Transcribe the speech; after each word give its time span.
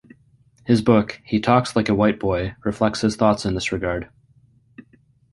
His 0.65 0.81
book, 0.81 1.21
"He 1.23 1.39
Talk 1.39 1.75
Like 1.75 1.87
a 1.87 1.93
White 1.93 2.19
Boy", 2.19 2.55
reflects 2.65 3.01
his 3.01 3.15
thoughts 3.15 3.45
in 3.45 3.53
this 3.53 3.71
regard. 3.71 4.09